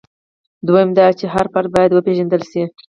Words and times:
دویم 0.67 0.89
دا 0.97 1.07
چې 1.19 1.25
هر 1.33 1.45
فرد 1.53 1.69
باید 1.75 1.91
وپېژندل 1.93 2.41
شي. 2.51 2.63